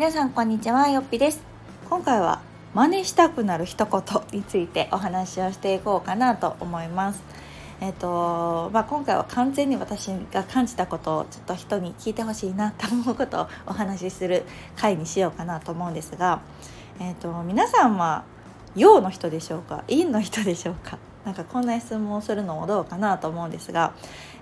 [0.00, 1.42] 皆さんこんにちはよっぴです。
[1.90, 2.40] 今回は
[2.72, 4.02] 真似したくなる一言
[4.32, 7.22] についてお話をしていこうかなと思います。
[7.82, 14.44] えっ、とまあ、今回は完全に私が感じたことをちょっと人に聞いてほしいなと思うことをお話しする
[14.74, 16.40] 回にしようかなと思うんですが、
[16.98, 18.24] えっ、と皆さんは
[18.74, 19.84] 陽の人でしょうか？
[19.86, 20.96] 陰の人でしょうか？
[21.26, 23.92] なんかこんな質問をするのもどうかなと思うんですが、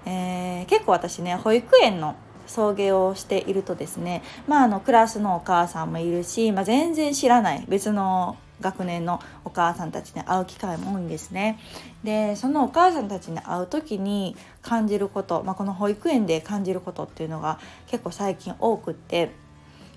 [0.07, 2.15] えー、結構私ね保育園の
[2.49, 11.59] 送迎をしているとですね、まあ、あのクラスのお母さんもいるし、まあ、全然知らない別の学年のお母さんたちに会う機会も多いんですね。
[12.03, 19.31] でそのお母さんたちに会う時に感じること、まあ、この保育園で感じることっていうのが結構最近多くって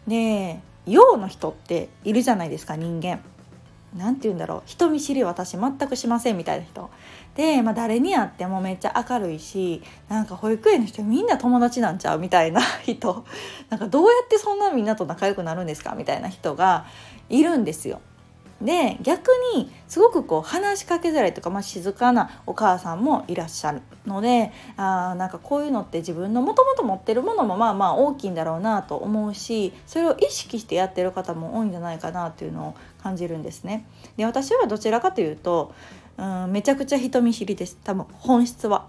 [0.07, 3.21] で陽の人っているじゃないですか人間。
[3.95, 6.89] 何て言うんだろう人見知り私全くしませんみたいな人
[7.35, 13.25] で、まあ、誰に会ってもめっちゃ明るいしなんか保育園の人みんな友達なんちゃうみたいな 人
[13.69, 16.85] なんかどうやってそんなみんなと仲良くなるんですかみたいな人が
[17.29, 18.01] いるんですよ。
[18.61, 33.85] で逆にすごくこう話しかけづらいとか、まあ、静かなお母さんもいらっしゃるのであなんかこういうのって自分のもともと持ってるものもまあまあ大きいんだろうなと思うしそれを意識してやってる方も多いんじゃないかなっていうのを感じるんですね。
[34.17, 35.73] で私はどちらかというと
[36.17, 38.87] うんめちゃくちゃ人見知りです多分本質は。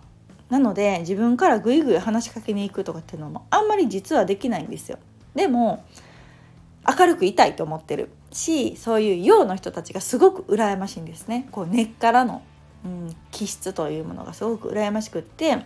[0.51, 4.99] なので自分からグイグイ話しかけに行くとかっていうのもあんまり実はできないんですよ。
[5.35, 5.83] でも
[6.87, 11.49] 明るくいたいと思ってるしそういう陽の人たちがすごく羨ましいんですね。
[11.51, 12.43] こう根っからの、
[12.85, 15.65] うん、気質というものがすごく羨ましくって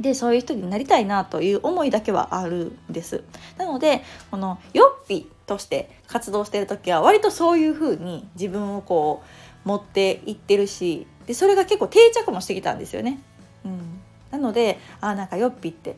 [0.00, 3.24] でそういう人になりたいなという思いだけはあるんです。
[3.56, 9.22] なのでこのヨッピとして活動してる時は割とそういうふうに自分をこ
[9.64, 13.20] う持っていってるしでそれが結構定着もしてきたんですよね、
[13.64, 14.00] うん、
[14.30, 15.96] なのであなんかヨッピって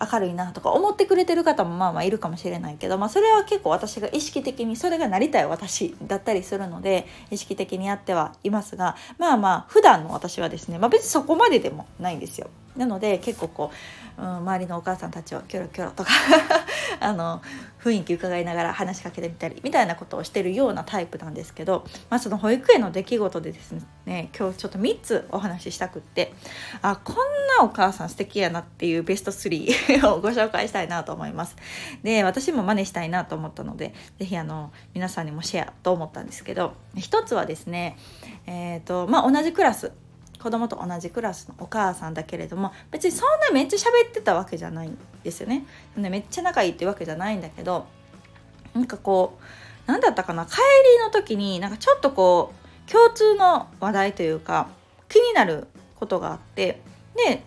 [0.00, 12.48] 明るいなとか思ってくれてる方もまあまあいるかもしれないけど、まあ、それは結構私が意識的にそれがなりたい私だったりするので意識的にやってはいますがまあまあ普段の私はですね、まあ、別にそこまででもないんですよ。
[12.76, 13.70] なので結構こ
[14.18, 16.10] う、うん、周りのお母さんたちをキョロキョロとか
[17.00, 17.40] あの
[17.86, 23.72] 雰囲気伺いながら話しかけてみたりみたいなことをしてるようなタイプなんですけど、まあ、その保育園の出来事でです
[24.06, 26.32] ね今日ちょっと3つお話ししたくって
[26.82, 27.16] あこん
[27.58, 31.56] なお母さん素敵やなっていうベスト3 をご紹介したいなと思います。
[32.02, 37.96] で私も真似したいなと思ったので是非あの皆さんにもシェアと思ったんですけど1つはですね
[38.46, 39.92] えっ、ー、とまあ同じクラス
[40.46, 45.66] 子供と同じクラスのお母さんだけれども別にそんなめっちゃ喋ってたわけじゃないんですよね。
[45.96, 47.86] めっちゃ仲いいってわけじゃないんだけど
[48.72, 49.42] なんかこう
[49.86, 50.58] 何だったかな帰
[50.98, 52.52] りの時になんかちょっとこ
[52.86, 54.68] う共通の話題というか
[55.08, 56.80] 気になることがあって
[57.16, 57.42] で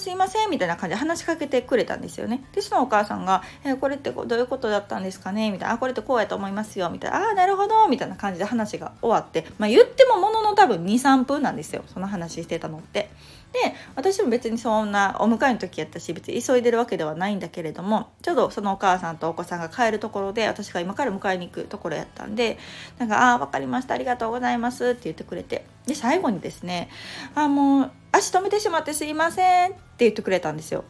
[0.00, 13.10] すいませんみたいな感じで話しかけてくれたんですよねでそのお母さんが「えー、これってどういうことだったんですかね?」みたいな「あこれってこうやと思いますよ」みたいな「ああなるほど」みたいな感じで話が終わってまあ言ってもものの多分23分なんですよその話してたのって。
[13.52, 22.58] で私も別にそんなお迎えの時やったし別に急いでるわけではないんだけれどもちょうどそのお母さんとお子さんが帰るところで私が今から迎えに行くところやったんで
[22.98, 26.88] なんか「ああ分かりましたありがとうございます」って言ってくれてで最後にですね
[27.34, 30.84] 「あもう足止めてしまってすいません」って言ってくれたんですよ。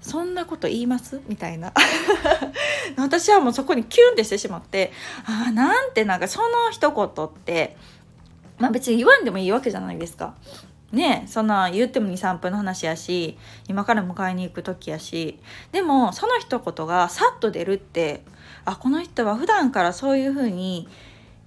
[0.00, 1.20] そんなこと言います？
[1.28, 1.72] みたいな。
[2.98, 4.92] 私はもうそこにキュンってしてしまって
[5.24, 7.76] ああなんてなんかその一言って
[8.58, 10.34] まあ別に言わんでもいいわけじゃないですか。
[10.92, 13.38] ねそんな言っても23分の話やし
[13.68, 15.38] 今から迎えに行く時やし。
[15.72, 18.22] でもその一言がさっと出るって
[18.64, 20.88] あこの人は普段からそういう風に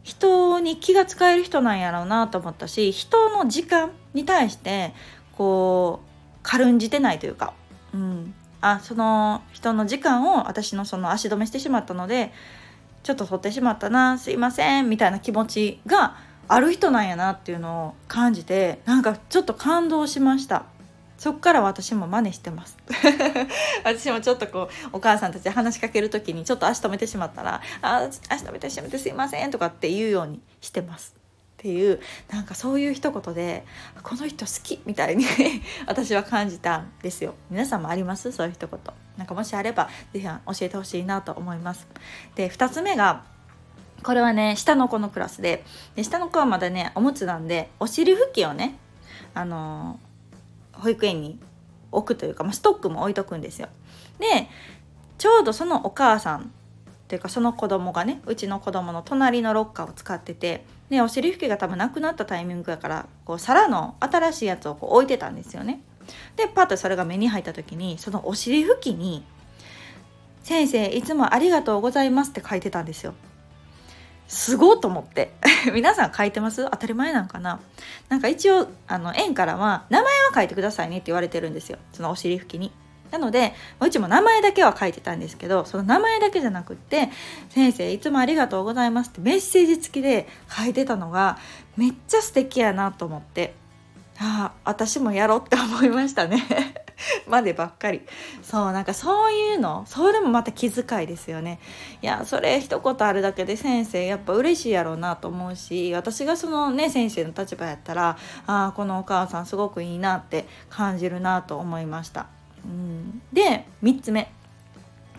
[0.04, 4.94] 人に気が使える人なんやろうなと思ったし人の時間に対して
[5.36, 6.10] こう
[6.44, 7.54] 軽んじてないというか、
[7.94, 12.32] うん、あその人の時間を私のその足止めしてしまったので
[13.02, 16.18] ちょっと取ってしまったなすいませんみたいな気持ちが
[16.48, 20.66] ある人なんやなっていうのを感じてなんかちょっと感動しました。
[21.18, 22.78] そっから私も真似してます。
[23.86, 31.16] 私もちょっとこうお母さんたち話しかける時にちょっと足止めてしまったら「あ足止めてしまってすいません」とかって言うようにしてます。
[31.18, 32.00] っていう
[32.30, 33.66] なんかそういう一言で
[34.04, 35.26] この人好きみたいに
[35.88, 37.34] 私は感じたんですよ。
[37.50, 38.32] 皆さんもあります？
[38.32, 38.80] そういう一言。
[39.18, 41.88] なんかもしあれば是非教えてほしいなと思います。
[42.36, 43.24] で2つ目が
[44.06, 45.66] これはね下の子のクラスで
[45.96, 48.78] で下の子はまだねおむつなんでお尻拭きをね
[49.34, 51.40] あのー、保育園に
[51.92, 53.68] 置くというか、まあ、ストックも置いとくんですよ。
[54.20, 54.48] で
[55.18, 56.52] ちょうどそのお母さん
[57.08, 65.82] というかその子供がねうちの子供の隣のロッカーを使っててでお尻拭きが多分なくなったタイミングやからこう皿の新しいやつをこう置いてたんですよね。
[66.36, 69.24] でパッとそれが目に入った時にそのお尻拭きに
[70.44, 73.16] 先生いつもありがとうございます」って書いてたんですよ。
[74.28, 75.34] すごと思って。
[75.74, 76.68] 皆さん書いてます？
[76.70, 77.60] 当たり前なんかな？
[78.10, 81.78] なんか一応あの園からは名前は書いてくださいねって言われてるんですよ。
[81.94, 82.72] そのお尻拭きに。
[83.12, 87.12] なのでうちも名前だけは書いてたんですけどその名前だけじゃなくって
[87.50, 91.38] 「先生いつもありがとうございます」ってメッセージ付きで書いてたのが
[91.78, 93.54] めっちゃ素敵やなと思って。
[94.18, 96.85] ああ私もやろうって思いましたね。
[97.28, 98.02] までばっかり。
[98.42, 99.84] そうなんかそういうの。
[99.88, 101.60] それもまた気遣いですよね。
[102.02, 112.28] いやそれ一言あるだけで先生やっぱ嬉しいやろうなと思うし私がそのね先生の立場やったらああこのお母さんすごくいいなって感じるなと思いました、
[112.64, 114.32] うん、で3つ目。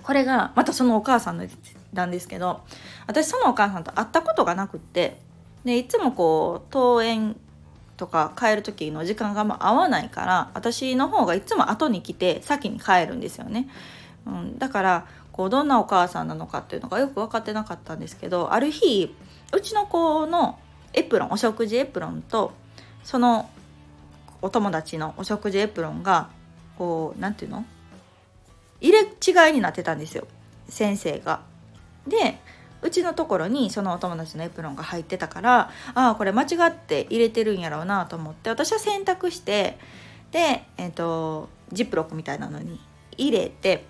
[0.03, 1.47] これがまたそのお母さんの
[1.93, 2.61] なんですけど
[3.07, 5.19] 私そのお母さんと会ったことがなくって
[5.65, 7.37] でいつもこう登園
[7.97, 13.69] とか帰る時の時間が合わないから私の方がいつも後に来て先に帰るんですよね。
[14.27, 19.15] うん、だからこうどんなお母さんなのかっていうのがよく分かってなかったんですけどある日
[19.53, 20.59] うちの子の
[20.93, 22.53] エプロンお食事エプロンと
[23.05, 23.49] その
[24.43, 26.31] お友達のお食事エプロンが
[26.79, 27.67] こう何て言うの？
[28.81, 30.27] 入れ違いになってたんですよ
[30.69, 31.41] 先生が。
[32.07, 32.39] で
[32.83, 39.79] うちのところにそのお友達のエプロンが入ってたからああこれ間違って入れてるんやろうなと思って私は選択して
[40.33, 42.81] で、えーと、ジップロックみたいなのに
[43.17, 43.85] 入れて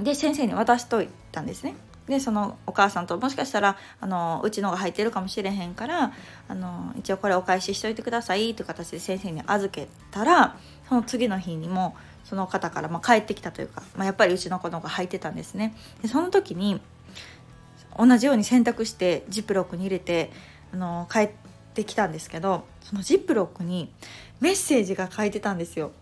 [0.00, 1.74] で先生に渡しといたんですね。
[2.08, 6.12] でそのお母さんともしかしたらあのうちのが入ってるかもしれへんから
[6.48, 10.56] あの一応これお返ししといてくださいという形で先生に預けたら
[10.88, 11.94] その次の日にも
[12.24, 15.74] その方からま帰ってきたというか、まあ、やっぱりうちの子のが入ってたんですね。
[16.02, 16.80] でその時に
[17.98, 20.30] 同じように洗濯してジップロックに入れて
[20.72, 21.30] あの帰っ
[21.74, 23.92] てきたんですけどそのジップロックに
[24.40, 25.92] メッセージが書いてたんですよ。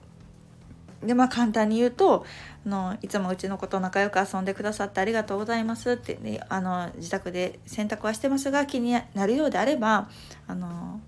[1.03, 2.27] でまあ簡単に言うと
[2.67, 10.11] あの「いつもうちの子と仲良く遊んでくださってありがとうございます」って、ね、あの自宅で洗濯はしてますが気になるようであれば
[10.47, 11.01] あの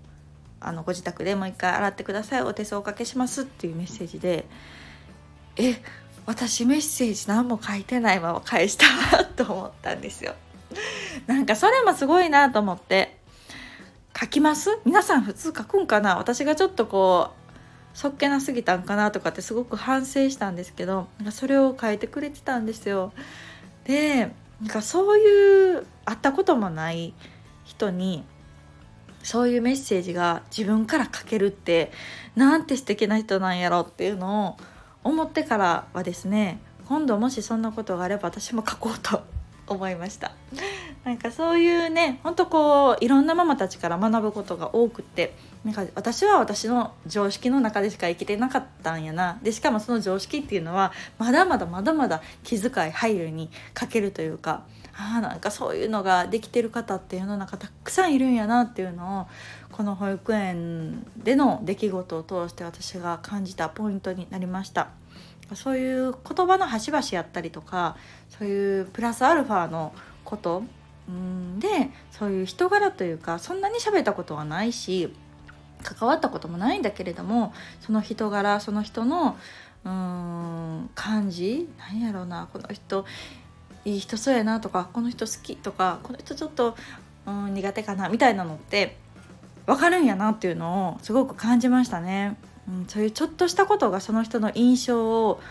[0.59, 4.45] あのご自宅でもう一回洗ってくださいお手数おかけしますっていうメッセージで
[5.57, 5.75] え
[6.25, 8.85] 私メッセージ何も書いてないまま返した
[9.17, 10.33] わと思ったんですよ。
[11.27, 13.17] なんかそれもすごいなと思って。
[14.19, 14.79] 書きます？
[14.85, 16.17] 皆さん普通書くんかな？
[16.17, 23.11] 私がちょっとこうそっけなすぎたんかなとかってすごく反省したんですけどなんかそれを書いてくれてたんですよ。
[23.85, 24.31] で
[24.61, 27.13] なんかそういう会ったこともない
[27.63, 28.23] 人に
[29.23, 31.91] そういうメッセージが自分から書けるって
[32.35, 34.57] なんて素敵な人なんやろっていうのを
[35.03, 39.23] 思ってからはですね今度もしそんなことがあれば私も書こうと
[39.67, 40.31] 思いました
[41.03, 45.33] なんかそういうねほんとこういろんなママたちから学ぶことが多くって
[45.63, 54.63] なんか私は私の常識の中でしか生きてなかったんやなでしかもその常識っていうのはまだまだまだまだ気遣い配慮に欠けるというか
[54.95, 59.27] あなんかそういうのができてる方って世の中たくさんいるんやなっていうのを
[59.71, 64.89] この保育園での出来事を通して私が感じたポイントになりました。
[65.55, 67.97] そういう言葉の端々やったりとか
[68.29, 70.63] そういうプラスアルファのこと
[71.09, 75.13] うんでそういう人柄というかそんなに喋ったことはないし
[75.83, 79.37] 関わったこともないんだけれどもその人柄その人の
[79.83, 83.05] うーん感じ何やろうなこの人
[83.85, 86.75] いい人そうやなとかこの人好きとかこの人ちょっと
[87.27, 88.97] うん苦手かなみたいなのって
[89.65, 92.37] 分かるんやなっていうのをすごく感じましたね。
[92.67, 95.41] うん、そういうちょっとしたことがその人の印象を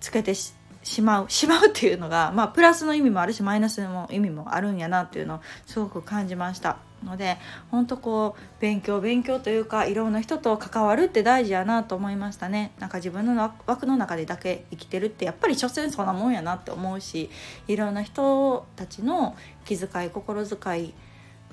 [0.00, 0.52] つけてし
[1.02, 6.76] まう しまうっていうのが、まあ、プラスの意味もあるしマイナスの意味もあるんやなっていうのをすごく感じました。
[7.04, 7.36] ので
[7.70, 12.72] 本当こう勉強勉強というかいろんな人と関わるって大事やなと思いましたね。
[12.78, 17.30] なんか自分の枠の中でだけ生きてるってやっぱり所詮そんなもんやなって思うし
[17.68, 20.94] いろんな人たちの気遣い心遣い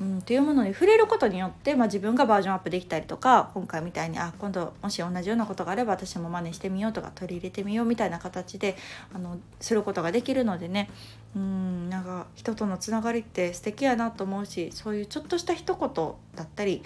[0.01, 8.75] うん、っていうものに触れることによって、まあ、自分がバージョンアップできたりとか今回みたいにあ今度もし同じようなことがあれば私も真似してみようとか取り入れてみようみたいな形で
[9.13, 10.89] あのすることができるのでね
[11.35, 15.89] うんなんか人とのつながりって素敵やなと思うしそういうちょっとした一言
[16.35, 16.81] だったり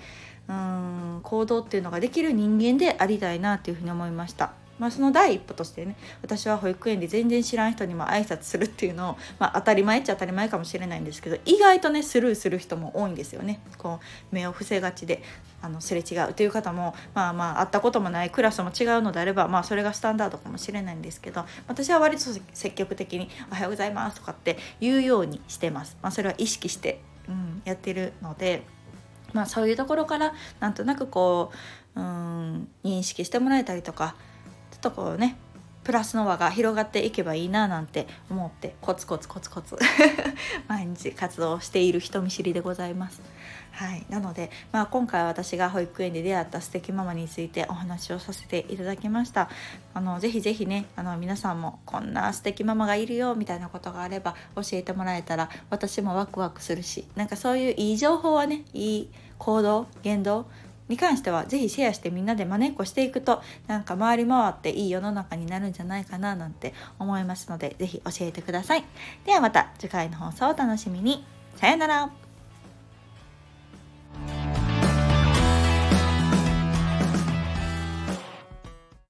[0.50, 4.65] うん行動っていうのができる人間でありたいなっていうふうに思いました。
[4.78, 15.24] まあ、その第一歩としてね私は保育園で全然知らん人にも挨拶するっていうのを、まあ、当たり前っちゃ当たり前かもしれないんですけど意外とねスルーする人も多いんですよねこう目を伏せがちで
[15.62, 25.98] あのすれ違うという方もまあまあ会ったこともないクラスも違うのであればまあそれがスタンダードかもしれないんですけど私は割と積極的に「おはようございます」とかって言うようにしてます。
[26.02, 28.64] まあ、それは意識して、うん、やってるので
[29.34, 31.52] まあそういうところからなんとなくこ
[31.96, 34.16] ううん認識してもらえたりとか
[34.86, 35.38] とこうね
[35.84, 39.78] プラスの輪が広がっていけばいいななんて思ってコツコツコツコツ
[40.68, 43.22] 毎日活動している人見知りでございます。
[43.72, 49.50] はい、なので、まあ、今回私が保育園で出会った素敵ママについてお話をさせていただきました
[49.94, 60.46] あのぜひぜひねあの皆さんもこんな素敵ママがいるよみたいなことがあれば教えてもらえたら私もワクワクするしなんかそういういい情報はねいい行動言動
[60.88, 68.86] に関しては是非シェアしてみんなでまねっこしていくとなんか回り回っていい世の中になるんじゃないかななんて思いますので是非教えてください。
[69.26, 71.26] ではまた次回の放送をお楽しみに。
[71.56, 72.25] さよなら。